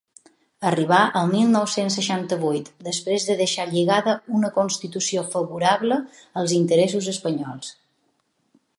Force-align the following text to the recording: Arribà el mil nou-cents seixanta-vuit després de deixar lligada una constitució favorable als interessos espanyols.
Arribà 0.67 1.01
el 1.19 1.27
mil 1.33 1.51
nou-cents 1.55 1.97
seixanta-vuit 1.99 2.71
després 2.89 3.27
de 3.29 3.37
deixar 3.43 3.67
lligada 3.75 4.17
una 4.39 4.53
constitució 4.59 5.25
favorable 5.37 6.03
als 6.43 6.59
interessos 6.63 7.15
espanyols. 7.17 7.75